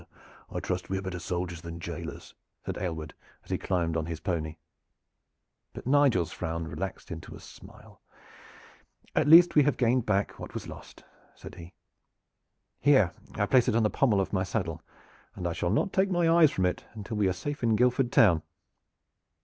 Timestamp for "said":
2.65-2.79, 11.35-11.53